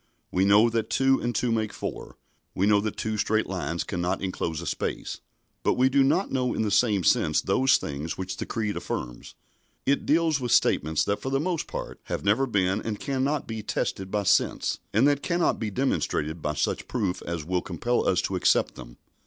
[0.31, 2.17] We know that two and two make four,
[2.55, 5.19] we know that two straight lines cannot enclose a space;
[5.61, 9.35] but we do not know in the same sense those things which the Creed affirms.
[9.85, 13.61] It deals with statements that, for the most part, have never been, and cannot be,
[13.61, 18.21] tested by sense, and that cannot be demonstrated by such proof as will compel us
[18.23, 18.97] to accept them.